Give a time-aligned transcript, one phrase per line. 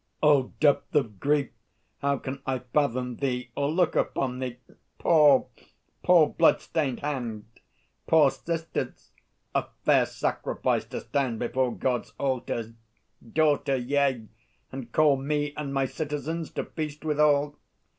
[0.23, 1.51] O depth of grief,
[1.99, 4.57] how can I fathom thee Or look upon thee!
[4.97, 5.47] Poor,
[6.01, 7.45] poor, bloodstained hand!
[8.07, 9.11] Poor sisters!
[9.53, 12.73] A fair sacrifice to stand Before God's altars,
[13.31, 14.25] daughter; yea,
[14.71, 17.59] and call Me and my citizens to feast withal!